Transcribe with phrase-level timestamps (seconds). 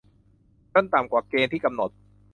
[0.73, 1.89] จนต่ำกว่าเกณฑ์ที่กำหนด